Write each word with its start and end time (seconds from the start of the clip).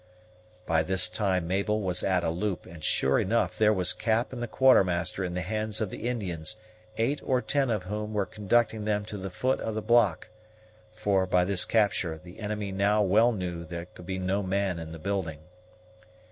By 0.65 0.81
this 0.81 1.07
time 1.07 1.45
Mabel 1.47 1.79
was 1.79 2.01
at 2.03 2.23
a 2.23 2.31
loop; 2.31 2.65
and, 2.65 2.83
sure 2.83 3.19
enough, 3.19 3.55
there 3.59 3.71
were 3.71 3.83
Cap 3.99 4.33
and 4.33 4.41
the 4.41 4.47
Quartermaster 4.47 5.23
in 5.23 5.35
the 5.35 5.43
hands 5.43 5.79
of 5.79 5.91
the 5.91 6.09
Indians, 6.09 6.55
eight 6.97 7.21
or 7.23 7.39
ten 7.39 7.69
of 7.69 7.83
whom 7.83 8.11
were 8.11 8.25
conducting 8.25 8.85
them 8.85 9.05
to 9.05 9.17
the 9.19 9.29
foot 9.29 9.59
of 9.59 9.75
the 9.75 9.81
block, 9.83 10.29
for, 10.91 11.27
by 11.27 11.45
this 11.45 11.65
capture, 11.65 12.17
the 12.17 12.39
enemy 12.39 12.71
now 12.71 13.03
well 13.03 13.31
knew 13.31 13.59
that 13.59 13.69
there 13.69 13.85
could 13.85 14.07
be 14.07 14.17
no 14.17 14.41
man 14.41 14.79
in 14.79 14.91
the 14.91 14.97
building. 14.97 15.37